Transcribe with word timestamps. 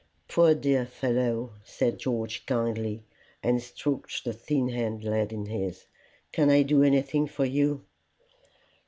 "Poor 0.27 0.55
dear 0.55 0.83
fellow!" 0.83 1.51
said 1.63 1.99
George 1.99 2.47
kindly, 2.47 3.03
and 3.43 3.61
stroked 3.61 4.23
the 4.23 4.33
thin 4.33 4.69
hand 4.69 5.03
laid 5.03 5.31
in 5.31 5.45
his: 5.45 5.85
"can 6.31 6.49
I 6.49 6.63
do 6.63 6.81
anything 6.81 7.27
for 7.27 7.45
you?" 7.45 7.83